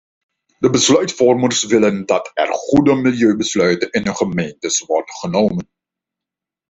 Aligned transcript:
De 0.59 0.69
besluitvormers 0.69 1.63
willen 1.63 2.05
dat 2.05 2.31
er 2.33 2.47
goede 2.53 2.95
milieubesluiten 2.95 3.91
in 3.91 4.03
hun 4.03 4.15
gemeentes 4.15 4.79
worden 4.79 5.15
genomen. 5.15 5.69